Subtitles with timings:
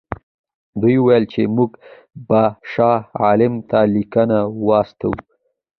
[0.81, 1.69] دوی وویل چې موږ
[2.27, 5.19] به شاه عالم ته لیکونه واستوو.